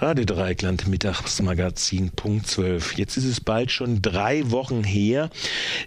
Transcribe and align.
Radio 0.00 0.24
Dreieckland 0.24 0.86
Mittagsmagazin 0.86 2.10
Punkt 2.10 2.46
12. 2.46 2.98
Jetzt 2.98 3.16
ist 3.16 3.24
es 3.24 3.40
bald 3.40 3.72
schon 3.72 4.00
drei 4.00 4.48
Wochen 4.52 4.84
her, 4.84 5.28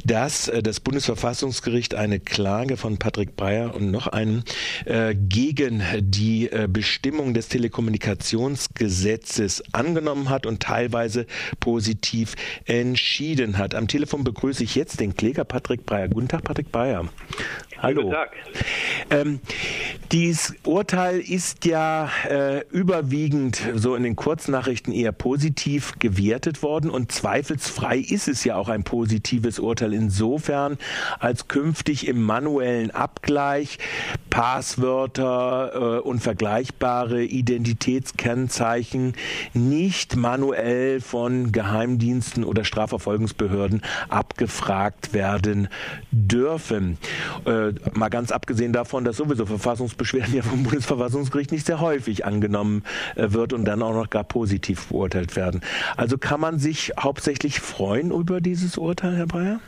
dass 0.03 0.49
äh, 0.49 0.61
das 0.61 0.81
Bundesverfassungsgericht 0.81 1.95
eine 1.95 2.19
Klage 2.19 2.75
von 2.75 2.97
Patrick 2.97 3.37
Breyer 3.37 3.73
und 3.73 3.89
noch 3.89 4.07
einen 4.07 4.43
äh, 4.83 5.15
gegen 5.15 5.81
die 6.01 6.51
äh, 6.51 6.67
Bestimmung 6.69 7.33
des 7.33 7.47
Telekommunikationsgesetzes 7.47 9.63
angenommen 9.71 10.29
hat 10.29 10.45
und 10.45 10.61
teilweise 10.61 11.25
positiv 11.61 12.35
entschieden 12.65 13.57
hat. 13.57 13.75
Am 13.75 13.87
Telefon 13.87 14.25
begrüße 14.25 14.65
ich 14.65 14.75
jetzt 14.75 14.99
den 14.99 15.15
Kläger 15.15 15.45
Patrick 15.45 15.85
Breyer. 15.85 16.09
Guten 16.09 16.27
Tag, 16.27 16.43
Patrick 16.43 16.69
Breyer. 16.69 17.07
Hallo. 17.77 18.01
Guten 18.01 18.13
Tag. 18.13 18.31
Ähm, 19.09 19.39
dieses 20.11 20.53
Urteil 20.65 21.19
ist 21.19 21.63
ja 21.63 22.09
äh, 22.29 22.65
überwiegend 22.69 23.61
so 23.75 23.95
in 23.95 24.03
den 24.03 24.17
Kurznachrichten 24.17 24.91
eher 24.91 25.13
positiv 25.13 25.93
gewertet 25.99 26.63
worden 26.63 26.89
und 26.89 27.13
zweifelsfrei 27.13 27.97
ist 27.97 28.27
es 28.27 28.43
ja 28.43 28.57
auch 28.57 28.67
ein 28.67 28.83
positives 28.83 29.57
Urteil 29.57 29.93
insofern, 29.93 30.77
als 31.19 31.47
künftig 31.47 32.07
im 32.07 32.23
manuellen 32.23 32.91
Abgleich 32.91 33.77
Passwörter 34.29 35.99
äh, 35.99 35.99
und 35.99 36.19
vergleichbare 36.19 37.23
Identitätskennzeichen 37.23 39.13
nicht 39.53 40.17
manuell 40.17 40.99
von 40.99 41.53
Geheimdiensten 41.53 42.43
oder 42.43 42.65
Strafverfolgungsbehörden 42.65 43.81
abgefragt 44.09 45.13
werden 45.13 45.69
dürfen. 46.11 46.97
Äh, 47.45 47.73
mal 47.93 48.09
ganz 48.09 48.31
abgesehen 48.31 48.73
davon, 48.73 49.05
dass 49.05 49.17
sowieso 49.17 49.45
Verfassungsbeschwerden 50.01 50.35
ja 50.35 50.41
vom 50.41 50.63
Bundesverfassungsgericht 50.63 51.51
nicht 51.51 51.65
sehr 51.65 51.79
häufig 51.79 52.25
angenommen 52.25 52.83
äh, 53.15 53.31
wird 53.31 53.53
und 53.53 53.65
dann 53.65 53.81
auch 53.81 53.93
noch 53.93 54.09
gar 54.09 54.23
positiv 54.23 54.87
beurteilt 54.87 55.35
werden. 55.35 55.61
Also 55.97 56.17
kann 56.17 56.39
man 56.39 56.59
sich 56.59 56.91
hauptsächlich 56.99 57.59
freuen 57.59 58.11
über 58.11 58.41
dieses 58.41 58.77
Urteil, 58.77 59.15
Herr 59.15 59.27
Breyer? 59.27 59.59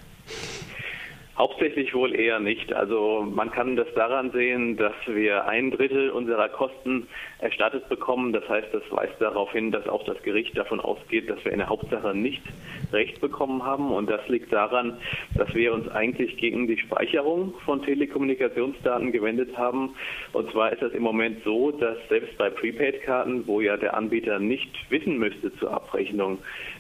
Hauptsächlich 1.36 1.96
wohl 1.96 2.14
eher 2.14 2.40
nicht. 2.40 2.74
Also 2.74 3.26
man 3.28 3.50
kann 3.50 3.76
das 3.76 3.88
daran 3.96 4.30
sehen, 4.32 4.78
dass 4.78 4.94
wir 5.08 5.48
ein 5.48 5.72
Drittel 5.72 6.12
unserer 6.12 6.48
Kosten 6.48 7.08
erstattet 7.40 7.90
bekommen. 7.90 8.34
Das 8.34 8.48
heißt, 8.48 8.68
das 8.72 8.84
weist 8.92 9.20
darauf 9.20 9.52
hin, 9.52 9.72
dass 9.72 9.88
auch 9.88 10.06
das 10.06 10.22
Gericht 10.22 10.56
davon 10.56 10.80
ausgeht, 10.80 11.28
dass 11.32 11.44
wir 11.44 11.52
in 11.52 11.58
der 11.58 11.70
Hauptsache 11.70 12.16
nicht 12.16 12.44
Recht 12.92 13.20
bekommen 13.20 13.64
haben. 13.66 13.92
Und 13.92 14.12
das 14.12 14.28
liegt 14.28 14.54
daran, 14.54 14.98
dass 15.36 15.52
wir 15.56 15.74
uns 15.74 15.88
eigentlich 15.90 16.38
gegen 16.38 16.68
die 16.68 16.78
Speicherung 16.78 17.56
von 17.66 17.82
Telekommunikationsdaten 17.82 19.12
gewendet 19.12 19.58
haben. 19.58 19.96
Und 20.34 20.52
zwar 20.52 20.72
ist 20.72 20.84
es 20.84 20.94
im 20.94 21.02
Moment 21.02 21.44
so, 21.44 21.72
dass 21.72 21.98
selbst 22.10 22.38
bei 22.38 22.52
Prepaid-Karten, 22.52 23.48
wo 23.48 23.60
ja 23.60 23.76
der 23.78 23.98
Anbieter 23.98 24.38
nicht 24.38 24.72
wissen 24.92 25.18
müsste 25.18 25.52
zur 25.58 25.74
Abrechnung, 25.74 26.38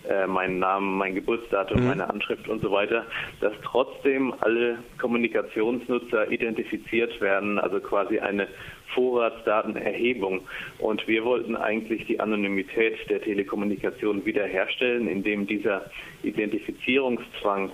äh, 0.10 0.28
meinen 0.28 0.60
Namen, 0.60 0.98
mein 0.98 1.16
Geburtsdatum, 1.16 1.82
mhm. 1.82 1.88
meine 1.88 2.10
Anschrift 2.10 2.48
und 2.50 2.62
so 2.62 2.72
weiter, 2.72 3.06
dass 3.40 3.54
trotzdem 3.64 4.34
alle 4.42 4.80
Kommunikationsnutzer 5.00 6.32
identifiziert 6.32 7.20
werden, 7.22 7.60
also 7.60 7.80
quasi 7.80 8.20
eine 8.20 8.48
Vorratsdatenerhebung. 8.94 10.42
Und 10.80 11.08
wir 11.08 11.24
wollten 11.24 11.56
eigentlich 11.56 12.06
die 12.06 12.20
Anonymität 12.20 13.10
der 13.10 13.22
Telekommunikation 13.22 14.26
wiederherstellen, 14.26 15.08
indem 15.08 15.48
dieser 15.48 15.90
Identifizierungszwang 16.24 17.72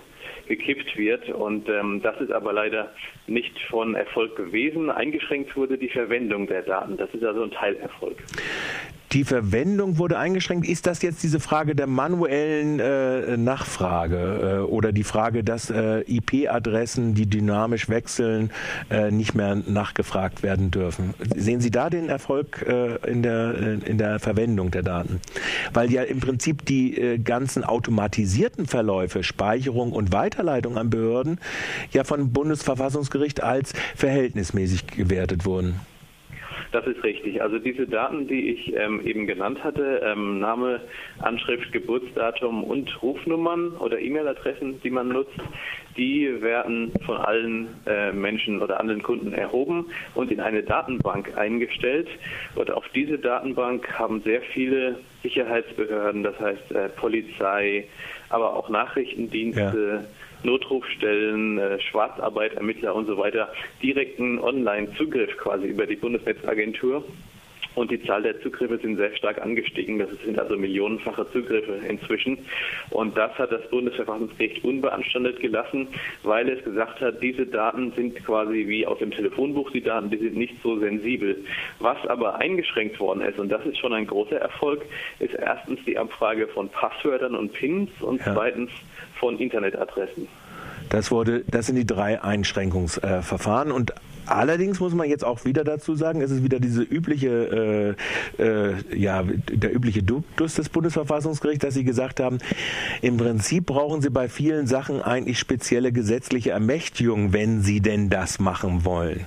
gekippt 0.48 0.98
wird. 0.98 1.30
Und 1.30 1.70
ähm, 1.70 2.02
das 2.02 2.20
ist 2.22 2.32
aber 2.32 2.54
leider 2.54 2.92
nicht 3.28 3.58
von 3.70 3.96
Erfolg 3.96 4.36
gewesen. 4.36 4.90
Eingeschränkt 4.90 5.56
wurde 5.56 5.78
die 5.78 5.90
Verwendung 5.90 6.48
der 6.48 6.64
Daten. 6.64 6.98
Das 6.98 7.14
ist 7.14 7.24
also 7.24 7.44
ein 7.44 7.52
Teilerfolg. 7.52 8.18
Die 9.12 9.24
Verwendung 9.24 9.98
wurde 9.98 10.20
eingeschränkt. 10.20 10.68
Ist 10.68 10.86
das 10.86 11.02
jetzt 11.02 11.24
diese 11.24 11.40
Frage 11.40 11.74
der 11.74 11.88
manuellen 11.88 12.80
äh, 12.80 13.38
Nachfrage 13.38 14.60
äh, 14.60 14.72
oder 14.72 14.92
die 14.92 15.04
Frage, 15.04 15.44
dass 15.44 15.72
äh, 15.72 16.02
IP-Adressen, 16.02 17.16
die 17.16 17.26
dynamisch 17.26 17.90
wechseln, 17.90 18.52
äh, 18.92 19.10
nicht 19.10 19.34
mehr 19.34 19.56
nachgefragt 19.56 20.44
werden 20.44 20.70
dürfen? 20.70 21.16
Sehen 21.36 21.60
Sie 21.60 21.72
da 21.72 21.90
den 21.90 22.08
Erfolg 22.08 22.64
äh, 22.68 22.98
in, 23.10 23.24
der, 23.24 23.56
äh, 23.56 23.90
in 23.90 23.98
der 23.98 24.20
Verwendung 24.20 24.70
der 24.70 24.84
Daten? 24.84 25.22
Weil 25.74 25.92
ja 25.92 26.04
im 26.04 26.20
Prinzip 26.20 26.66
die 26.66 27.20
ganzen 27.24 27.64
automatisierten 27.64 28.68
Verläufe, 28.68 29.24
Speicherung 29.24 29.92
und 29.92 30.12
Weiterleitung 30.12 30.78
an 30.78 30.90
Behörden, 30.90 31.40
ja 31.92 32.04
von 32.04 32.32
Bundesverfassungsgericht 32.32 33.42
als 33.42 33.74
verhältnismäßig 33.96 34.88
gewertet 34.88 35.46
wurden. 35.46 35.80
Das 36.72 36.86
ist 36.86 37.04
richtig. 37.04 37.42
Also 37.42 37.58
diese 37.58 37.88
Daten, 37.88 38.28
die 38.28 38.52
ich 38.52 38.74
ähm, 38.76 39.02
eben 39.06 39.26
genannt 39.26 39.64
hatte, 39.64 40.02
ähm, 40.04 40.40
Name, 40.40 40.82
Anschrift, 41.20 41.72
Geburtsdatum 41.72 42.64
und 42.64 43.02
Rufnummern 43.02 43.72
oder 43.78 44.00
E-Mail-Adressen, 44.00 44.80
die 44.82 44.92
man 44.92 45.10
nutzt, 45.10 45.40
die 45.98 46.42
werden 46.42 46.94
von 47.06 47.18
allen 47.18 47.68
äh, 47.86 48.12
Menschen 48.12 48.62
oder 48.62 48.80
anderen 48.80 49.04
Kunden 49.04 49.34
erhoben 49.34 49.88
und 50.16 50.32
in 50.32 50.40
eine 50.40 50.64
Datenbank 50.64 51.38
eingestellt. 51.38 52.08
Und 52.56 52.72
auf 52.72 52.86
diese 52.96 53.18
Datenbank 53.18 53.88
haben 53.98 54.22
sehr 54.22 54.42
viele 54.42 55.00
Sicherheitsbehörden, 55.24 56.24
das 56.24 56.40
heißt 56.40 56.72
äh, 56.72 56.90
Polizei, 56.90 57.86
aber 58.30 58.56
auch 58.56 58.70
Nachrichtendienste, 58.70 60.02
ja 60.04 60.20
Notrufstellen, 60.44 61.58
äh, 61.58 61.80
Schwarzarbeit, 61.80 62.54
Ermittler 62.54 62.96
und 62.96 63.08
so 63.08 63.18
weiter 63.18 63.52
direkten 63.84 64.40
Online-Zugriff 64.40 65.36
quasi 65.38 65.68
über 65.68 65.86
die 65.86 65.96
Bundesnetzagentur. 65.96 67.04
Und 67.76 67.92
die 67.92 68.02
Zahl 68.04 68.24
der 68.24 68.42
Zugriffe 68.42 68.78
sind 68.78 68.98
sehr 68.98 69.16
stark 69.16 69.42
angestiegen. 69.42 70.00
Das 70.00 70.10
sind 70.26 70.38
also 70.40 70.58
millionenfache 70.58 71.26
Zugriffe 71.32 71.80
inzwischen. 71.88 72.38
Und 72.90 73.16
das 73.16 73.32
hat 73.38 73.52
das 73.52 73.68
Bundesverfassungsgericht 73.70 74.64
unbeanstandet 74.64 75.40
gelassen, 75.40 75.88
weil 76.24 76.50
es 76.50 76.64
gesagt 76.64 77.00
hat, 77.02 77.22
diese 77.22 77.46
Daten 77.46 77.92
sind 77.96 78.16
quasi 78.26 78.68
wie 78.68 78.86
aus 78.86 79.00
dem 79.00 79.12
Telefonbuch 79.12 79.72
die 79.72 79.82
Daten, 79.82 80.10
die 80.10 80.18
sind 80.18 80.36
nicht 80.36 80.56
so 80.62 80.80
sensibel. 80.80 81.38
Was 81.80 81.98
aber 82.08 82.36
eingeschränkt 82.36 83.00
worden 83.00 83.22
ist, 83.22 83.40
und 83.40 83.50
das 83.50 83.66
ist 83.66 83.78
schon 83.78 83.94
ein 83.94 84.08
großer 84.08 84.38
Erfolg, 84.38 84.84
ist 85.20 85.34
erstens 85.36 85.80
die 85.86 85.98
Abfrage 85.98 86.48
von 86.48 86.70
Passwörtern 86.70 87.36
und 87.36 87.54
Pins 87.54 87.90
und 88.02 88.20
ja. 88.26 88.34
zweitens 88.34 88.72
von 89.20 89.38
Internetadressen. 89.38 90.28
Das 90.90 91.12
wurde, 91.12 91.44
das 91.48 91.68
sind 91.68 91.76
die 91.76 91.86
drei 91.86 92.22
Einschränkungsverfahren 92.22 93.72
und 93.72 93.94
Allerdings 94.30 94.80
muss 94.80 94.94
man 94.94 95.10
jetzt 95.10 95.26
auch 95.26 95.44
wieder 95.44 95.64
dazu 95.64 95.96
sagen, 95.96 96.22
es 96.22 96.30
ist 96.30 96.44
wieder 96.44 96.60
diese 96.60 96.84
übliche, 96.84 97.96
äh, 98.40 98.44
äh, 98.44 98.76
ja, 98.96 99.24
der 99.24 99.76
übliche 99.76 100.04
Duktus 100.04 100.54
des 100.54 100.70
Bundesverfassungsgerichts, 100.70 101.66
dass 101.66 101.74
sie 101.74 101.84
gesagt 101.84 102.20
haben, 102.20 102.38
im 103.02 103.18
Prinzip 103.18 103.66
brauchen 103.66 104.02
sie 104.02 104.12
bei 104.12 104.30
vielen 104.30 104.68
Sachen 104.68 105.02
eigentlich 105.02 105.40
spezielle 105.40 105.92
gesetzliche 105.92 106.52
Ermächtigung, 106.52 107.34
wenn 107.34 107.64
sie 107.64 107.82
denn 107.82 108.12
das 108.12 108.40
machen 108.40 108.86
wollen. 108.86 109.26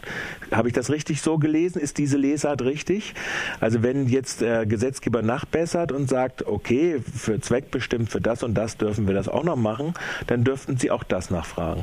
Habe 0.53 0.69
ich 0.69 0.75
das 0.75 0.89
richtig 0.89 1.21
so 1.21 1.37
gelesen? 1.39 1.81
Ist 1.81 1.99
diese 1.99 2.17
Lesart 2.17 2.63
richtig? 2.63 3.15
Also 3.59 3.83
wenn 3.83 4.07
jetzt 4.07 4.41
der 4.41 4.67
Gesetzgeber 4.67 5.23
nachbessert 5.23 5.91
und 5.91 6.09
sagt, 6.09 6.47
okay, 6.47 7.01
für 7.01 7.41
zweckbestimmt 7.41 8.09
für 8.09 8.21
das 8.21 8.45
und 8.45 8.55
das 8.55 8.77
dürfen 8.77 9.09
wir 9.09 9.15
das 9.15 9.29
auch 9.29 9.43
noch 9.43 9.57
machen, 9.57 9.95
dann 10.29 10.45
dürften 10.45 10.77
sie 10.77 10.93
auch 10.93 11.03
das 11.03 11.31
nachfragen. 11.31 11.83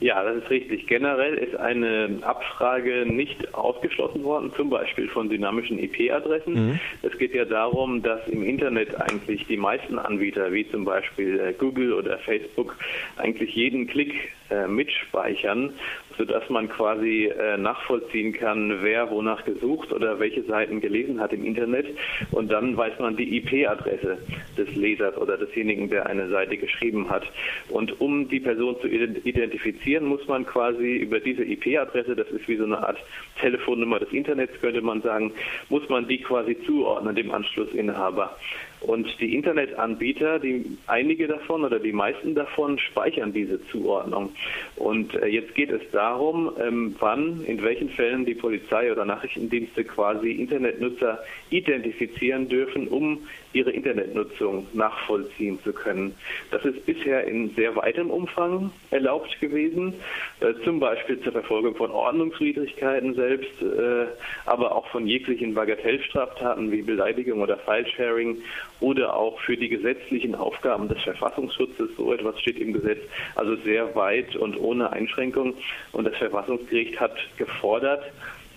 Ja, 0.00 0.24
das 0.24 0.42
ist 0.42 0.50
richtig. 0.50 0.86
Generell 0.86 1.34
ist 1.34 1.54
eine 1.56 2.18
Abfrage 2.22 3.04
nicht 3.06 3.54
ausgeschlossen 3.54 4.24
worden, 4.24 4.50
zum 4.56 4.70
Beispiel 4.70 5.08
von 5.08 5.28
dynamischen 5.28 5.78
IP-Adressen. 5.78 6.54
Mhm. 6.54 6.80
Es 7.02 7.16
geht 7.18 7.34
ja 7.34 7.44
darum, 7.44 8.02
dass 8.02 8.26
im 8.28 8.42
Internet 8.42 8.98
eigentlich 8.98 9.46
die 9.46 9.58
meisten 9.58 9.98
Anbieter, 9.98 10.52
wie 10.52 10.68
zum 10.70 10.84
Beispiel 10.86 11.38
äh, 11.38 11.52
Google 11.52 11.92
oder 11.92 12.18
Facebook, 12.18 12.76
eigentlich 13.16 13.54
jeden 13.54 13.86
Klick 13.86 14.32
äh, 14.50 14.66
mitspeichern, 14.66 15.72
sodass 16.18 16.48
man 16.50 16.68
quasi 16.68 17.26
äh, 17.26 17.56
nachvollziehen 17.56 18.32
kann, 18.32 18.82
wer 18.82 19.10
wonach 19.10 19.44
gesucht 19.44 19.92
oder 19.92 20.18
welche 20.18 20.42
Seiten 20.42 20.80
gelesen 20.80 21.20
hat 21.20 21.32
im 21.32 21.44
Internet. 21.44 21.86
Und 22.30 22.50
dann 22.50 22.76
weiß 22.76 22.98
man 22.98 23.16
die 23.16 23.36
IP-Adresse 23.38 24.18
des 24.56 24.74
Lesers 24.74 25.16
oder 25.16 25.36
desjenigen, 25.36 25.88
der 25.88 26.06
eine 26.06 26.28
Seite 26.28 26.56
geschrieben 26.56 27.08
hat. 27.08 27.24
Und 27.68 28.00
um 28.00 28.28
die 28.28 28.40
Person 28.40 28.76
zu 28.80 28.88
identifizieren, 28.88 30.06
muss 30.06 30.26
man 30.26 30.44
quasi 30.44 30.96
über 30.96 31.20
diese 31.20 31.44
IP-Adresse, 31.44 32.16
das 32.16 32.28
ist 32.30 32.48
wie 32.48 32.56
so 32.56 32.64
eine 32.64 32.78
Art 32.78 32.98
Telefonnummer 33.40 33.98
des 33.98 34.12
Internets, 34.12 34.60
könnte 34.60 34.82
man 34.82 35.02
sagen, 35.02 35.32
muss 35.68 35.88
man 35.88 36.06
die 36.06 36.18
quasi 36.18 36.56
zuordnen, 36.66 37.14
dem 37.14 37.30
Anschlussinhaber. 37.30 38.36
Und 38.80 39.08
die 39.20 39.34
Internetanbieter, 39.34 40.38
die 40.38 40.64
einige 40.86 41.28
davon 41.28 41.64
oder 41.64 41.78
die 41.78 41.92
meisten 41.92 42.34
davon 42.34 42.78
speichern 42.78 43.32
diese 43.32 43.64
Zuordnung. 43.68 44.30
Und 44.76 45.14
äh, 45.14 45.26
jetzt 45.26 45.54
geht 45.54 45.70
es 45.70 45.82
darum, 45.92 46.50
ähm, 46.58 46.96
wann, 46.98 47.44
in 47.44 47.62
welchen 47.62 47.90
Fällen 47.90 48.24
die 48.24 48.34
Polizei 48.34 48.90
oder 48.90 49.04
Nachrichtendienste 49.04 49.84
quasi 49.84 50.30
Internetnutzer 50.30 51.18
identifizieren 51.50 52.48
dürfen, 52.48 52.88
um 52.88 53.18
ihre 53.52 53.70
Internetnutzung 53.70 54.66
nachvollziehen 54.72 55.58
zu 55.62 55.72
können. 55.72 56.14
Das 56.50 56.64
ist 56.64 56.86
bisher 56.86 57.24
in 57.24 57.50
sehr 57.54 57.74
weitem 57.76 58.10
Umfang 58.10 58.70
erlaubt 58.90 59.40
gewesen, 59.40 59.94
äh, 60.40 60.54
zum 60.64 60.80
Beispiel 60.80 61.20
zur 61.20 61.32
Verfolgung 61.32 61.74
von 61.74 61.90
Ordnungswidrigkeiten 61.90 63.14
selbst, 63.14 63.60
äh, 63.62 64.06
aber 64.46 64.74
auch 64.74 64.86
von 64.88 65.06
jeglichen 65.06 65.54
Bagatellstraftaten 65.54 66.70
wie 66.70 66.82
Beleidigung 66.82 67.40
oder 67.40 67.56
Filesharing 67.58 68.38
oder 68.80 69.16
auch 69.16 69.40
für 69.40 69.56
die 69.56 69.68
gesetzlichen 69.68 70.34
Aufgaben 70.34 70.88
des 70.88 71.00
Verfassungsschutzes. 71.02 71.90
So 71.96 72.12
etwas 72.12 72.38
steht 72.40 72.58
im 72.58 72.72
Gesetz, 72.72 73.00
also 73.34 73.56
sehr 73.56 73.94
weit 73.94 74.36
und 74.36 74.58
ohne 74.58 74.92
Einschränkung. 74.92 75.54
Und 75.92 76.04
das 76.04 76.16
Verfassungsgericht 76.16 76.98
hat 77.00 77.16
gefordert, 77.36 78.04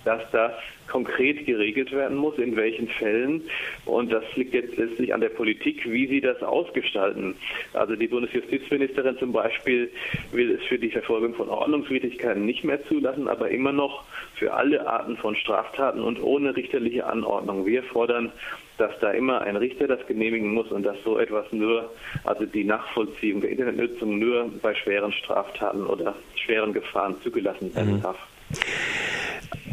dass 0.05 0.21
das 0.31 0.51
konkret 0.87 1.45
geregelt 1.45 1.91
werden 1.91 2.17
muss, 2.17 2.37
in 2.37 2.55
welchen 2.55 2.87
Fällen. 2.87 3.41
Und 3.85 4.11
das 4.11 4.23
liegt 4.35 4.53
jetzt 4.53 4.77
letztlich 4.77 5.13
an 5.13 5.21
der 5.21 5.29
Politik, 5.29 5.89
wie 5.89 6.07
sie 6.07 6.21
das 6.21 6.41
ausgestalten. 6.43 7.35
Also 7.73 7.95
die 7.95 8.07
Bundesjustizministerin 8.07 9.17
zum 9.17 9.31
Beispiel 9.31 9.89
will 10.31 10.51
es 10.51 10.63
für 10.67 10.77
die 10.77 10.91
Verfolgung 10.91 11.33
von 11.35 11.49
Ordnungswidrigkeiten 11.49 12.45
nicht 12.45 12.63
mehr 12.63 12.83
zulassen, 12.85 13.27
aber 13.27 13.49
immer 13.49 13.71
noch 13.71 14.03
für 14.35 14.53
alle 14.53 14.85
Arten 14.87 15.17
von 15.17 15.35
Straftaten 15.35 16.01
und 16.01 16.21
ohne 16.21 16.55
richterliche 16.55 17.05
Anordnung. 17.05 17.65
Wir 17.65 17.83
fordern, 17.83 18.31
dass 18.77 18.91
da 18.99 19.11
immer 19.11 19.41
ein 19.41 19.55
Richter 19.55 19.87
das 19.87 20.05
genehmigen 20.07 20.53
muss 20.53 20.71
und 20.71 20.83
dass 20.83 20.97
so 21.03 21.17
etwas 21.17 21.45
nur, 21.51 21.91
also 22.23 22.45
die 22.45 22.63
Nachvollziehung 22.63 23.41
der 23.41 23.51
Internetnutzung 23.51 24.19
nur 24.19 24.49
bei 24.61 24.73
schweren 24.75 25.13
Straftaten 25.13 25.85
oder 25.85 26.15
schweren 26.35 26.73
Gefahren 26.73 27.15
zugelassen 27.21 27.73
werden 27.75 27.97
mhm. 27.97 28.05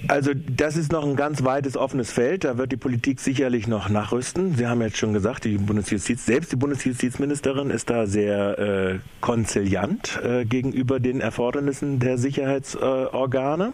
Also 0.09 0.33
das 0.35 0.77
ist 0.77 0.93
noch 0.93 1.05
ein 1.05 1.17
ganz 1.17 1.45
weites 1.45 1.77
offenes 1.77 2.11
Feld. 2.11 2.45
Da 2.45 2.59
wird 2.59 2.73
die 2.73 2.77
Politik 2.77 3.21
sicherlich 3.21 3.67
noch 3.67 3.89
nachrüsten. 3.89 4.57
Sie 4.57 4.67
haben 4.67 4.81
jetzt 4.83 4.97
schon 4.97 5.13
gesagt, 5.13 5.45
die 5.45 5.59
Bundesjustiz, 5.59 6.27
selbst 6.27 6.53
die 6.53 6.57
Bundesjustizministerin 6.57 7.71
ist 7.71 7.91
da 7.91 8.07
sehr 8.07 8.59
äh, 8.59 8.99
konziliant 9.21 10.21
äh, 10.23 10.45
gegenüber 10.45 11.01
den 11.01 11.21
Erfordernissen 11.21 11.99
der 11.99 12.19
Sicherheitsorgane. 12.19 13.73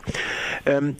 Ähm, 0.64 0.96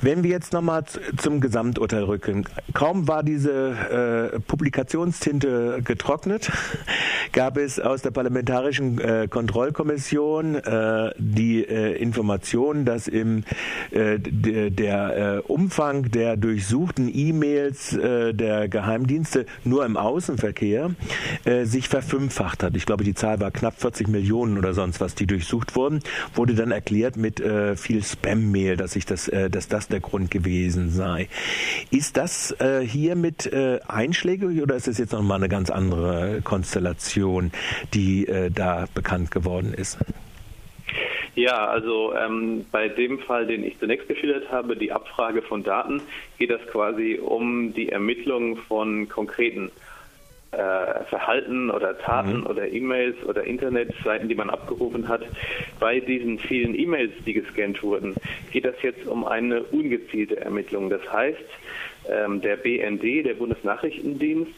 wenn 0.00 0.22
wir 0.22 0.30
jetzt 0.30 0.52
nochmal 0.52 0.84
zum 1.16 1.40
Gesamturteil 1.40 2.04
rücken. 2.04 2.44
Kaum 2.74 3.08
war 3.08 3.22
diese 3.22 4.32
äh, 4.34 4.40
Publikationstinte 4.40 5.80
getrocknet, 5.84 6.50
gab 7.32 7.56
es 7.56 7.80
aus 7.80 8.02
der 8.02 8.10
Parlamentarischen 8.10 8.98
äh, 8.98 9.28
Kontrollkommission 9.28 10.56
äh, 10.56 11.10
die 11.18 11.64
äh, 11.64 11.96
Information, 11.96 12.84
dass 12.84 13.08
im 13.08 13.44
der 14.70 15.42
äh, 15.46 15.52
Umfang 15.52 16.10
der 16.10 16.36
durchsuchten 16.36 17.10
E-Mails 17.12 17.94
äh, 17.94 18.34
der 18.34 18.68
Geheimdienste 18.68 19.46
nur 19.64 19.84
im 19.84 19.96
Außenverkehr 19.96 20.90
äh, 21.44 21.64
sich 21.64 21.88
verfünffacht 21.88 22.62
hat. 22.62 22.76
Ich 22.76 22.86
glaube, 22.86 23.04
die 23.04 23.14
Zahl 23.14 23.40
war 23.40 23.50
knapp 23.50 23.80
40 23.80 24.08
Millionen 24.08 24.58
oder 24.58 24.74
sonst 24.74 25.00
was, 25.00 25.14
die 25.14 25.26
durchsucht 25.26 25.76
wurden. 25.76 26.00
Wurde 26.34 26.54
dann 26.54 26.70
erklärt 26.70 27.16
mit 27.16 27.40
äh, 27.40 27.76
viel 27.76 28.02
Spam-Mail, 28.02 28.76
dass, 28.76 28.96
das, 29.06 29.28
äh, 29.28 29.50
dass 29.50 29.68
das 29.68 29.88
der 29.88 30.00
Grund 30.00 30.30
gewesen 30.30 30.90
sei. 30.90 31.28
Ist 31.90 32.16
das 32.16 32.54
hier 32.86 33.16
mit 33.16 33.46
äh, 33.46 33.80
einschlägig 33.86 34.62
oder 34.62 34.76
ist 34.76 34.88
es 34.88 34.98
jetzt 34.98 35.12
nochmal 35.12 35.38
eine 35.38 35.48
ganz 35.48 35.70
andere 35.70 36.40
Konstellation, 36.42 37.52
die 37.94 38.26
da 38.52 38.86
bekannt 38.94 39.30
geworden 39.30 39.74
ist? 39.74 39.98
Ja, 41.36 41.66
also 41.66 42.14
ähm, 42.14 42.64
bei 42.72 42.88
dem 42.88 43.18
Fall, 43.18 43.46
den 43.46 43.62
ich 43.62 43.78
zunächst 43.78 44.08
geschildert 44.08 44.50
habe, 44.50 44.74
die 44.74 44.90
Abfrage 44.90 45.42
von 45.42 45.62
Daten, 45.62 46.00
geht 46.38 46.50
es 46.50 46.66
quasi 46.68 47.20
um 47.22 47.74
die 47.74 47.90
Ermittlung 47.90 48.56
von 48.56 49.06
konkreten 49.06 49.70
äh, 50.52 51.04
Verhalten 51.10 51.70
oder 51.70 51.98
Taten 51.98 52.38
mhm. 52.38 52.46
oder 52.46 52.66
E-Mails 52.72 53.22
oder 53.26 53.44
Internetseiten, 53.44 54.30
die 54.30 54.34
man 54.34 54.48
abgerufen 54.48 55.08
hat. 55.08 55.24
Bei 55.78 56.00
diesen 56.00 56.38
vielen 56.38 56.74
E-Mails, 56.74 57.12
die 57.26 57.34
gescannt 57.34 57.82
wurden, 57.82 58.14
geht 58.50 58.64
es 58.64 58.80
jetzt 58.80 59.06
um 59.06 59.26
eine 59.26 59.62
ungezielte 59.64 60.40
Ermittlung. 60.40 60.88
Das 60.88 61.02
heißt, 61.12 61.44
ähm, 62.08 62.40
der 62.40 62.56
BND, 62.56 63.26
der 63.26 63.34
Bundesnachrichtendienst, 63.34 64.54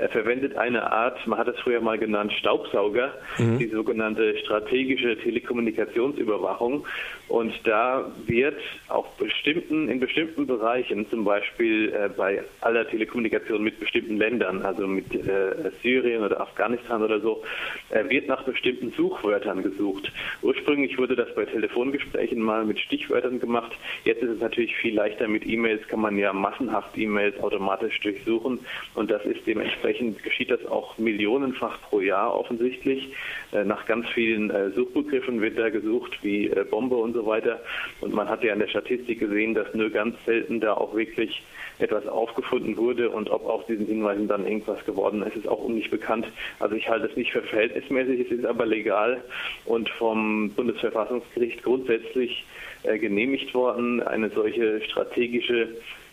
er 0.00 0.08
verwendet 0.08 0.56
eine 0.56 0.90
Art, 0.90 1.26
man 1.26 1.38
hat 1.38 1.48
es 1.48 1.58
früher 1.60 1.80
mal 1.80 1.98
genannt, 1.98 2.32
Staubsauger, 2.32 3.12
mhm. 3.38 3.58
die 3.58 3.68
sogenannte 3.68 4.36
strategische 4.38 5.18
Telekommunikationsüberwachung. 5.18 6.86
Und 7.30 7.52
da 7.64 8.10
wird 8.26 8.60
auf 8.88 9.16
bestimmten, 9.16 9.88
in 9.88 10.00
bestimmten 10.00 10.46
Bereichen, 10.46 11.08
zum 11.08 11.24
Beispiel 11.24 11.92
äh, 11.92 12.10
bei 12.14 12.42
aller 12.60 12.86
Telekommunikation 12.88 13.62
mit 13.62 13.80
bestimmten 13.80 14.18
Ländern, 14.18 14.62
also 14.62 14.86
mit 14.86 15.14
äh, 15.14 15.70
Syrien 15.82 16.22
oder 16.22 16.40
Afghanistan 16.40 17.02
oder 17.02 17.20
so, 17.20 17.42
äh, 17.88 18.06
wird 18.10 18.28
nach 18.28 18.42
bestimmten 18.42 18.92
Suchwörtern 18.96 19.62
gesucht. 19.62 20.12
Ursprünglich 20.42 20.98
wurde 20.98 21.16
das 21.16 21.34
bei 21.34 21.46
Telefongesprächen 21.46 22.42
mal 22.42 22.66
mit 22.66 22.78
Stichwörtern 22.78 23.40
gemacht. 23.40 23.72
Jetzt 24.04 24.22
ist 24.22 24.30
es 24.30 24.40
natürlich 24.40 24.76
viel 24.76 24.94
leichter 24.94 25.26
mit 25.26 25.46
E-Mails, 25.46 25.86
kann 25.88 26.00
man 26.00 26.18
ja 26.18 26.32
massenhaft 26.32 26.98
E-Mails 26.98 27.40
automatisch 27.40 27.98
durchsuchen 28.00 28.58
und 28.94 29.10
das 29.10 29.24
ist 29.24 29.46
dementsprechend 29.46 29.70
Dementsprechend 29.70 30.22
geschieht 30.22 30.50
das 30.50 30.66
auch 30.66 30.98
millionenfach 30.98 31.80
pro 31.82 32.00
Jahr 32.00 32.34
offensichtlich. 32.34 33.08
Äh, 33.52 33.64
nach 33.64 33.86
ganz 33.86 34.08
vielen 34.08 34.50
äh, 34.50 34.70
Suchbegriffen 34.70 35.40
wird 35.40 35.58
da 35.58 35.70
gesucht, 35.70 36.18
wie 36.22 36.48
äh, 36.48 36.64
Bombe 36.68 36.96
und 36.96 37.14
so 37.14 37.19
weiter. 37.26 37.60
Und 38.00 38.14
man 38.14 38.28
hat 38.28 38.42
ja 38.42 38.52
in 38.52 38.58
der 38.58 38.68
Statistik 38.68 39.20
gesehen, 39.20 39.54
dass 39.54 39.72
nur 39.74 39.90
ganz 39.90 40.16
selten 40.26 40.60
da 40.60 40.74
auch 40.74 40.94
wirklich 40.94 41.42
etwas 41.78 42.06
aufgefunden 42.06 42.76
wurde 42.76 43.08
und 43.08 43.30
ob 43.30 43.46
aus 43.46 43.64
diesen 43.66 43.86
Hinweisen 43.86 44.28
dann 44.28 44.46
irgendwas 44.46 44.84
geworden 44.84 45.22
ist, 45.22 45.36
ist 45.36 45.48
auch 45.48 45.66
nicht 45.68 45.90
bekannt. 45.90 46.26
Also 46.58 46.76
ich 46.76 46.88
halte 46.88 47.06
es 47.06 47.16
nicht 47.16 47.32
für 47.32 47.40
verhältnismäßig, 47.40 48.20
es 48.20 48.38
ist 48.38 48.44
aber 48.44 48.66
legal 48.66 49.22
und 49.64 49.88
vom 49.88 50.50
Bundesverfassungsgericht 50.50 51.62
grundsätzlich 51.62 52.44
genehmigt 52.82 53.54
worden, 53.54 54.02
eine 54.02 54.30
solche 54.30 54.82
strategische 54.82 55.68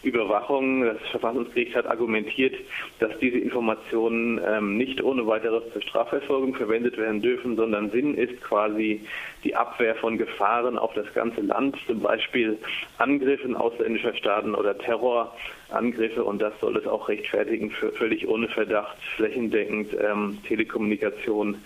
Überwachung. 0.07 0.83
Das 0.83 0.97
Verfassungsgericht 1.11 1.75
hat 1.75 1.85
argumentiert, 1.85 2.55
dass 2.99 3.11
diese 3.19 3.37
Informationen 3.37 4.39
ähm, 4.45 4.77
nicht 4.77 5.03
ohne 5.03 5.27
weiteres 5.27 5.63
zur 5.73 5.81
Strafverfolgung 5.81 6.55
verwendet 6.55 6.97
werden 6.97 7.21
dürfen, 7.21 7.55
sondern 7.55 7.91
Sinn 7.91 8.15
ist 8.15 8.41
quasi 8.41 9.01
die 9.43 9.55
Abwehr 9.55 9.95
von 9.95 10.17
Gefahren 10.17 10.77
auf 10.77 10.93
das 10.93 11.11
ganze 11.13 11.41
Land, 11.41 11.77
zum 11.85 11.99
Beispiel 11.99 12.57
Angriffen 12.97 13.55
ausländischer 13.55 14.13
Staaten 14.15 14.55
oder 14.55 14.77
Terrorangriffe. 14.77 16.23
Und 16.23 16.41
das 16.41 16.53
soll 16.61 16.77
es 16.77 16.87
auch 16.87 17.09
rechtfertigen, 17.09 17.71
für 17.71 17.91
völlig 17.91 18.27
ohne 18.27 18.47
Verdacht, 18.47 18.97
flächendeckend 19.15 19.95
ähm, 19.99 20.37
Telekommunikation 20.47 21.57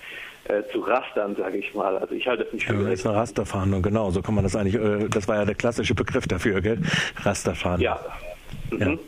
äh, 0.46 0.64
zu 0.72 0.80
rastern, 0.80 1.36
sage 1.36 1.58
ich 1.58 1.74
mal. 1.74 1.98
Also 1.98 2.16
ich 2.16 2.28
halte 2.28 2.44
das 2.46 2.54
nicht 2.54 2.66
für 2.66 2.74
ja, 2.74 2.82
Das 2.82 2.94
ist 2.94 3.06
eine 3.06 3.16
Rasterfahndung, 3.16 3.82
genau. 3.82 4.10
So 4.12 4.22
kann 4.22 4.34
man 4.34 4.44
das 4.44 4.56
eigentlich, 4.56 4.76
äh, 4.76 5.08
das 5.08 5.28
war 5.28 5.36
ja 5.36 5.46
der 5.46 5.56
klassische 5.56 5.94
Begriff 5.94 6.28
dafür, 6.28 6.62
gell? 6.62 6.80
Rasterfahndung. 7.24 7.84
Ja. 7.84 8.00
Mhm. 8.72 9.00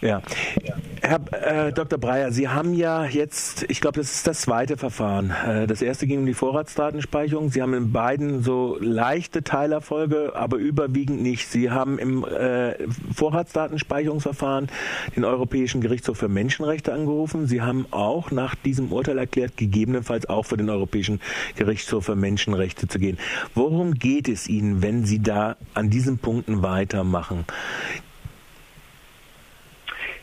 ja. 0.00 0.22
Ja. 0.62 0.74
Herr 1.02 1.66
äh, 1.68 1.72
Dr. 1.72 1.98
Breyer, 1.98 2.32
Sie 2.32 2.48
haben 2.48 2.74
ja 2.74 3.04
jetzt, 3.04 3.64
ich 3.68 3.80
glaube, 3.80 3.98
das 4.00 4.12
ist 4.12 4.26
das 4.26 4.42
zweite 4.42 4.76
Verfahren. 4.76 5.30
Äh, 5.30 5.66
das 5.66 5.82
erste 5.82 6.06
ging 6.06 6.20
um 6.20 6.26
die 6.26 6.34
Vorratsdatenspeicherung. 6.34 7.50
Sie 7.50 7.62
haben 7.62 7.74
in 7.74 7.92
beiden 7.92 8.42
so 8.42 8.76
leichte 8.80 9.42
Teilerfolge, 9.42 10.32
aber 10.34 10.56
überwiegend 10.56 11.22
nicht. 11.22 11.48
Sie 11.48 11.70
haben 11.70 11.98
im 11.98 12.24
äh, 12.24 12.74
Vorratsdatenspeicherungsverfahren 13.14 14.68
den 15.16 15.24
Europäischen 15.24 15.80
Gerichtshof 15.80 16.18
für 16.18 16.28
Menschenrechte 16.28 16.92
angerufen. 16.92 17.46
Sie 17.46 17.62
haben 17.62 17.86
auch 17.90 18.30
nach 18.30 18.54
diesem 18.54 18.92
Urteil 18.92 19.18
erklärt, 19.18 19.56
gegebenenfalls 19.56 20.28
auch 20.28 20.46
für 20.46 20.56
den 20.56 20.70
Europäischen 20.70 21.20
Gerichtshof 21.56 22.06
für 22.06 22.16
Menschenrechte 22.16 22.88
zu 22.88 22.98
gehen. 22.98 23.18
Worum 23.54 23.94
geht 23.94 24.28
es 24.28 24.48
Ihnen, 24.48 24.82
wenn 24.82 25.04
Sie 25.04 25.20
da 25.22 25.56
an 25.74 25.90
diesen 25.90 26.18
Punkten 26.18 26.62
weitermachen? 26.62 27.44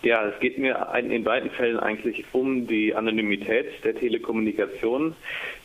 Ja, 0.06 0.24
es 0.28 0.40
geht 0.40 0.60
mir 0.60 0.88
in 1.00 1.24
beiden 1.24 1.50
Fällen 1.50 1.80
eigentlich 1.80 2.26
um 2.32 2.68
die 2.68 2.94
Anonymität 2.94 3.84
der 3.84 3.96
Telekommunikation. 3.96 5.16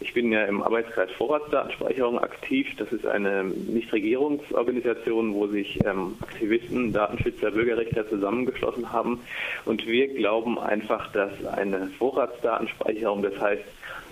Ich 0.00 0.14
bin 0.14 0.32
ja 0.32 0.46
im 0.46 0.62
Arbeitskreis 0.62 1.10
Vorratsdatenspeicherung 1.18 2.18
aktiv. 2.18 2.66
Das 2.78 2.90
ist 2.90 3.04
eine 3.04 3.44
Nichtregierungsorganisation, 3.44 5.34
wo 5.34 5.46
sich 5.48 5.84
ähm, 5.84 6.16
Aktivisten, 6.22 6.90
Datenschützer, 6.90 7.50
Bürgerrechtler 7.50 8.08
zusammengeschlossen 8.08 8.90
haben. 8.90 9.20
Und 9.66 9.86
wir 9.86 10.08
glauben 10.08 10.58
einfach, 10.58 11.12
dass 11.12 11.44
eine 11.44 11.88
Vorratsdatenspeicherung, 11.98 13.22
das 13.22 13.38
heißt 13.38 13.64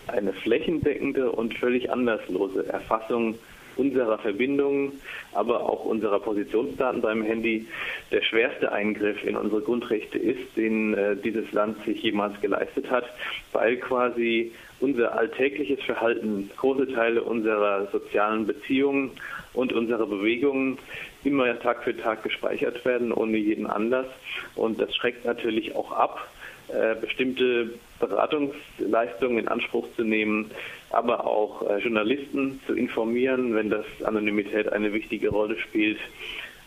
eine 0.08 0.34
flächendeckende 0.34 1.32
und 1.32 1.54
völlig 1.54 1.90
anderslose 1.90 2.66
Erfassung 2.68 3.38
unserer 3.78 4.18
Verbindungen, 4.18 4.92
aber 5.32 5.60
auch 5.60 5.84
unserer 5.84 6.20
Positionsdaten 6.20 7.00
beim 7.00 7.22
Handy 7.22 7.66
der 8.10 8.22
schwerste 8.22 8.72
Eingriff 8.72 9.24
in 9.24 9.36
unsere 9.36 9.62
Grundrechte 9.62 10.18
ist, 10.18 10.56
den 10.56 10.94
äh, 10.94 11.16
dieses 11.16 11.50
Land 11.52 11.84
sich 11.84 12.02
jemals 12.02 12.40
geleistet 12.40 12.90
hat, 12.90 13.04
weil 13.52 13.76
quasi 13.76 14.52
unser 14.80 15.16
alltägliches 15.16 15.82
Verhalten, 15.82 16.50
große 16.56 16.92
Teile 16.92 17.22
unserer 17.22 17.88
sozialen 17.90 18.46
Beziehungen 18.46 19.10
und 19.54 19.72
unserer 19.72 20.06
Bewegungen 20.06 20.78
immer 21.24 21.58
Tag 21.58 21.82
für 21.82 21.96
Tag 21.96 22.22
gespeichert 22.22 22.84
werden, 22.84 23.12
ohne 23.12 23.38
jeden 23.38 23.66
Anlass. 23.66 24.06
Und 24.54 24.80
das 24.80 24.94
schreckt 24.94 25.24
natürlich 25.24 25.74
auch 25.74 25.90
ab, 25.90 26.28
äh, 26.68 26.94
bestimmte 26.94 27.70
Beratungsleistungen 27.98 29.38
in 29.38 29.48
Anspruch 29.48 29.86
zu 29.96 30.04
nehmen, 30.04 30.50
aber 30.90 31.26
auch 31.26 31.68
äh, 31.68 31.78
Journalisten 31.78 32.60
zu 32.66 32.74
informieren, 32.74 33.54
wenn 33.54 33.70
das 33.70 33.84
Anonymität 34.04 34.72
eine 34.72 34.92
wichtige 34.92 35.30
Rolle 35.30 35.58
spielt. 35.58 35.98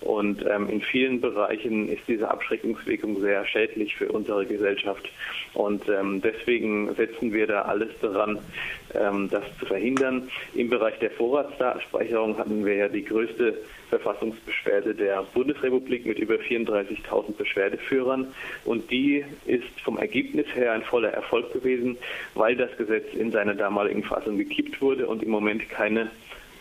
Und 0.02 0.44
ähm, 0.48 0.68
in 0.68 0.82
vielen 0.82 1.22
Bereichen 1.22 1.88
ist 1.88 2.02
diese 2.08 2.30
Abschreckungswirkung 2.30 3.22
sehr 3.22 3.46
schädlich 3.46 3.96
für 3.96 4.12
unsere 4.12 4.46
Gesellschaft. 4.46 5.08
Und 5.54 5.88
ähm, 5.90 6.22
deswegen 6.22 6.94
setzen 6.96 7.32
wir 7.34 7.46
da 7.46 7.64
alles 7.64 7.90
daran, 8.02 8.40
ähm, 8.96 9.30
das 9.30 9.44
zu 9.60 9.68
verhindern. 9.68 10.30
Im 10.56 10.70
Bereich 10.70 10.98
der 11.00 11.12
Vorratsdatenspeicherung 11.12 12.38
hatten 12.38 12.66
wir 12.66 12.76
ja 12.76 12.88
die 12.88 13.06
größte 13.06 13.60
Verfassungsbeschwerde 13.90 14.96
der 14.96 15.24
Bundesrepublik 15.34 16.06
mit 16.06 16.18
über 16.18 16.36
34.000 16.36 17.38
Beschwerdeführern. 17.38 18.34
Und 18.66 18.90
die 18.90 19.24
ist 19.46 19.80
vom 19.84 20.00
Ergebnis 20.00 20.48
her 20.56 20.72
ein 20.72 20.82
voller 20.82 21.12
Erfolg 21.12 21.54
gewesen, 21.54 21.98
weil 22.34 22.56
das 22.56 22.76
Gesetz 22.78 23.14
in 23.14 23.32
seiner 23.32 23.54
damaligen 23.54 24.04
Fassung 24.04 24.38
gekippt 24.38 24.82
wurde 24.82 25.08
und 25.08 25.22
im 25.22 25.30
Moment 25.30 25.70
keine 25.70 26.10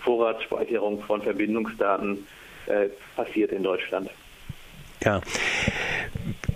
Vorratsspeicherung 0.00 1.02
von 1.02 1.23
Verbindungsdaten 1.23 2.26
äh, 2.67 2.88
passiert 3.17 3.52
in 3.52 3.62
Deutschland. 3.62 4.11
Ja. 5.05 5.21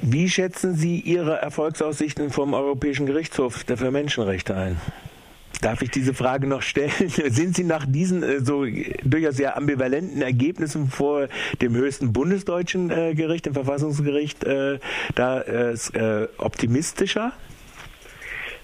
Wie 0.02 0.28
schätzen 0.28 0.74
Sie 0.74 1.00
Ihre 1.00 1.36
Erfolgsaussichten 1.36 2.30
vom 2.30 2.52
Europäischen 2.52 3.06
Gerichtshof 3.06 3.64
für 3.66 3.90
Menschenrechte 3.90 4.54
ein? 4.54 4.80
Darf 5.62 5.80
ich 5.80 5.90
diese 5.90 6.12
Frage 6.12 6.46
noch 6.46 6.60
stellen? 6.60 6.90
Sind 7.08 7.56
Sie 7.56 7.64
nach 7.64 7.86
diesen 7.86 8.22
äh, 8.22 8.40
so 8.40 8.66
durchaus 9.02 9.36
sehr 9.36 9.56
ambivalenten 9.56 10.20
Ergebnissen 10.20 10.88
vor 10.88 11.28
dem 11.62 11.74
höchsten 11.74 12.12
bundesdeutschen 12.12 12.90
äh, 12.90 13.14
Gericht, 13.14 13.46
dem 13.46 13.54
Verfassungsgericht, 13.54 14.44
äh, 14.44 14.78
da 15.14 15.40
äh, 15.40 15.72
äh, 15.72 16.28
optimistischer? 16.36 17.32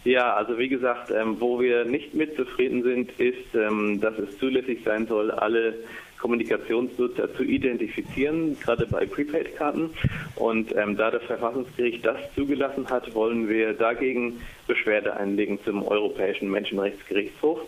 Ja, 0.05 0.35
also 0.35 0.59
wie 0.59 0.69
gesagt, 0.69 1.11
ähm, 1.11 1.37
wo 1.41 1.61
wir 1.61 1.85
nicht 1.85 2.15
mit 2.15 2.37
zufrieden 2.37 2.83
sind, 2.83 3.13
ist, 3.19 3.55
ähm, 3.55 4.01
dass 4.01 4.19
es 4.19 4.39
zulässig 4.39 4.81
sein 4.85 5.07
soll, 5.07 5.31
alle 5.31 5.75
Kommunikationsnutzer 6.21 7.35
zu 7.35 7.43
identifizieren, 7.43 8.59
gerade 8.61 8.87
bei 8.87 9.07
Prepaid-Karten. 9.07 9.91
Und 10.37 10.75
ähm, 10.77 10.97
da 10.97 11.11
das 11.11 11.23
Verfassungsgericht 11.25 12.05
das 12.05 12.19
zugelassen 12.35 12.89
hat, 12.89 13.15
wollen 13.15 13.49
wir 13.49 13.73
dagegen 13.73 14.41
Beschwerde 14.67 15.17
einlegen 15.17 15.59
zum 15.65 15.83
Europäischen 15.83 16.51
Menschenrechtsgerichtshof. 16.51 17.61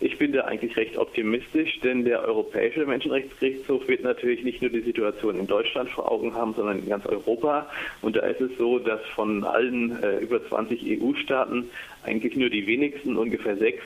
Ich 0.00 0.16
bin 0.18 0.32
da 0.32 0.42
eigentlich 0.42 0.76
recht 0.76 0.96
optimistisch, 0.96 1.80
denn 1.80 2.04
der 2.04 2.22
Europäische 2.22 2.86
Menschenrechtsgerichtshof 2.86 3.86
wird 3.88 4.02
natürlich 4.04 4.42
nicht 4.42 4.62
nur 4.62 4.70
die 4.70 4.80
Situation 4.80 5.38
in 5.38 5.46
Deutschland 5.46 5.90
vor 5.90 6.10
Augen 6.10 6.34
haben, 6.34 6.54
sondern 6.54 6.78
in 6.78 6.88
ganz 6.88 7.04
Europa. 7.06 7.68
Und 8.02 8.16
da 8.16 8.20
ist 8.20 8.40
es 8.40 8.56
so, 8.56 8.78
dass 8.78 9.00
von 9.14 9.44
allen 9.44 10.02
äh, 10.02 10.18
über 10.18 10.46
20 10.46 11.02
EU-Staaten 11.02 11.68
eigentlich 12.04 12.36
nur 12.36 12.48
die 12.48 12.66
wenigsten, 12.66 13.16
ungefähr 13.16 13.56
sechs, 13.56 13.82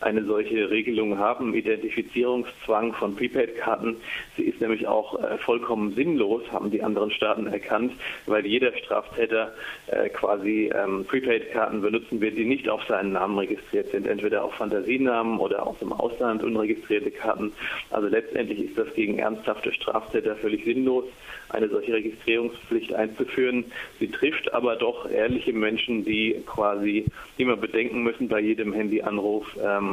eine 0.00 0.24
solche 0.24 0.70
Regelung 0.70 1.18
haben, 1.18 1.54
Identifizierungszwang 1.54 2.92
von 2.94 3.16
Prepaid-Karten. 3.16 3.96
Sie 4.36 4.44
ist 4.44 4.60
nämlich 4.60 4.86
auch 4.86 5.22
äh, 5.22 5.38
vollkommen 5.38 5.94
sinnlos, 5.94 6.42
haben 6.52 6.70
die 6.70 6.82
anderen 6.82 7.10
Staaten 7.10 7.46
erkannt, 7.46 7.92
weil 8.26 8.46
jeder 8.46 8.76
Straftäter 8.76 9.52
äh, 9.86 10.08
quasi 10.08 10.70
ähm, 10.74 11.04
Prepaid-Karten 11.04 11.80
benutzen 11.80 12.20
wird, 12.20 12.36
die 12.36 12.44
nicht 12.44 12.68
auf 12.68 12.82
seinen 12.84 13.12
Namen 13.12 13.38
registriert 13.38 13.90
sind, 13.90 14.06
entweder 14.06 14.44
auf 14.44 14.54
Fantasienamen 14.54 15.38
oder 15.38 15.66
aus 15.66 15.78
dem 15.78 15.92
Ausland 15.92 16.42
unregistrierte 16.42 17.10
Karten. 17.10 17.52
Also 17.90 18.08
letztendlich 18.08 18.60
ist 18.60 18.78
das 18.78 18.92
gegen 18.94 19.18
ernsthafte 19.18 19.72
Straftäter 19.72 20.36
völlig 20.36 20.64
sinnlos, 20.64 21.04
eine 21.50 21.68
solche 21.68 21.92
Registrierungspflicht 21.92 22.94
einzuführen. 22.94 23.64
Sie 23.98 24.08
trifft 24.08 24.52
aber 24.52 24.76
doch 24.76 25.08
ehrliche 25.10 25.52
Menschen, 25.52 26.04
die 26.04 26.42
quasi 26.46 27.04
immer 27.38 27.56
bedenken 27.56 28.02
müssen 28.02 28.28
bei 28.28 28.40
jedem 28.40 28.72
Handyanruf, 28.72 29.46
ähm, 29.62 29.83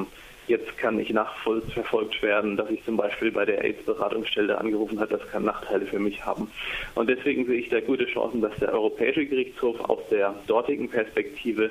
Jetzt 0.48 0.78
kann 0.78 1.00
ich 1.00 1.12
nachverfolgt 1.12 2.22
werden, 2.22 2.58
dass 2.58 2.70
ich 2.70 2.84
zum 2.84 2.98
Beispiel 2.98 3.32
bei 3.32 3.46
der 3.46 3.64
AIDS-Beratungsstelle 3.64 4.58
angerufen 4.58 5.00
habe. 5.00 5.18
Das 5.18 5.32
kann 5.32 5.46
Nachteile 5.46 5.86
für 5.86 6.00
mich 6.00 6.26
haben. 6.26 6.52
Und 6.96 7.10
deswegen 7.10 7.46
sehe 7.46 7.60
ich 7.60 7.70
da 7.70 7.80
gute 7.80 8.06
Chancen, 8.08 8.42
dass 8.42 8.56
der 8.60 8.74
Europäische 8.74 9.26
Gerichtshof 9.26 9.80
aus 9.82 10.00
der 10.10 10.34
dortigen 10.48 10.90
Perspektive 10.90 11.70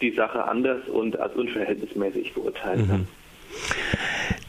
die 0.00 0.12
Sache 0.12 0.44
anders 0.44 0.88
und 0.88 1.18
als 1.18 1.34
unverhältnismäßig 1.34 2.32
beurteilen 2.34 2.88
kann. 2.88 3.00
Mhm. 3.00 3.08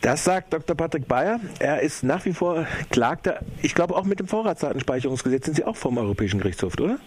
Das 0.02 0.24
sagt 0.24 0.54
Dr. 0.54 0.76
Patrick 0.76 1.08
Bayer. 1.08 1.40
Er 1.60 1.82
ist 1.82 2.04
nach 2.04 2.26
wie 2.26 2.34
vor 2.34 2.68
Klagter. 2.92 3.40
Ich 3.62 3.74
glaube, 3.74 3.96
auch 3.96 4.06
mit 4.06 4.20
dem 4.20 4.28
Vorratsdatenspeicherungsgesetz 4.28 5.46
sind 5.46 5.56
Sie 5.56 5.64
auch 5.64 5.76
vom 5.76 5.98
Europäischen 5.98 6.40
Gerichtshof, 6.40 6.74
oder? 6.80 7.00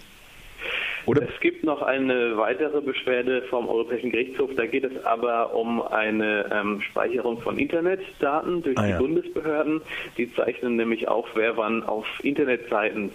Oder? 1.09 1.23
Es 1.23 1.41
gibt 1.41 1.65
noch 1.65 1.81
eine 1.81 2.37
weitere 2.37 2.83
Beschwerde 2.83 3.41
vom 3.49 3.67
Europäischen 3.67 4.11
Gerichtshof. 4.11 4.51
Da 4.57 4.67
geht 4.67 4.85
es 4.85 5.05
aber 5.07 5.55
um 5.55 5.81
eine 5.81 6.45
ähm, 6.53 6.83
Speicherung 6.83 7.41
von 7.41 7.59
Internetdaten 7.59 8.63
durch 8.63 8.77
ah, 8.77 8.83
die 8.83 8.91
ja. 8.91 8.99
Bundesbehörden. 8.99 9.81
Die 10.19 10.31
zeichnen 10.35 10.77
nämlich 10.77 11.09
auf, 11.09 11.27
wer 11.35 11.57
wann 11.57 11.83
auf 11.83 12.07
Internetseiten 12.23 13.11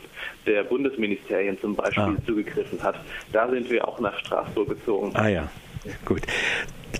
der 0.48 0.64
Bundesministerien 0.64 1.60
zum 1.62 1.76
Beispiel 1.76 2.04
ah. 2.04 2.16
zugegriffen 2.26 2.82
hat. 2.82 2.96
Da 3.32 3.48
sind 3.48 3.70
wir 3.70 3.88
auch 3.88 4.00
nach 4.00 4.18
Straßburg 4.20 4.70
gezogen. 4.70 5.12
Ah 5.14 5.28
ja, 5.28 5.48
gut. 6.06 6.22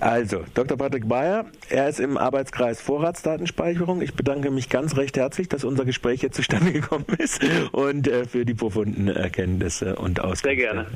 Also, 0.00 0.44
Dr. 0.54 0.76
Patrick 0.76 1.08
Bayer, 1.08 1.46
er 1.68 1.88
ist 1.88 2.00
im 2.00 2.18
Arbeitskreis 2.18 2.80
Vorratsdatenspeicherung. 2.80 4.02
Ich 4.02 4.14
bedanke 4.14 4.50
mich 4.50 4.68
ganz 4.68 4.96
recht 4.96 5.16
herzlich, 5.16 5.48
dass 5.48 5.64
unser 5.64 5.84
Gespräch 5.84 6.20
jetzt 6.20 6.36
zustande 6.36 6.72
gekommen 6.72 7.06
ist 7.18 7.40
und 7.72 8.08
äh, 8.08 8.24
für 8.24 8.44
die 8.44 8.54
profunden 8.54 9.08
Erkenntnisse 9.08 9.96
und 9.96 10.20
Auskünfte. 10.20 10.48
Sehr 10.48 10.56
gerne. 10.56 10.86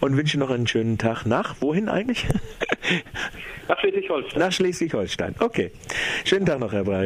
Und 0.00 0.16
wünsche 0.16 0.38
noch 0.38 0.50
einen 0.50 0.66
schönen 0.66 0.98
Tag 0.98 1.26
nach. 1.26 1.56
Wohin 1.60 1.88
eigentlich? 1.88 2.26
Nach 3.68 3.78
Schleswig-Holstein. 3.80 4.38
Nach 4.38 4.52
Schleswig-Holstein. 4.52 5.34
Okay. 5.40 5.70
Schönen 6.24 6.46
Tag 6.46 6.58
noch, 6.58 6.72
Herr 6.72 6.84
Bayer. 6.84 7.04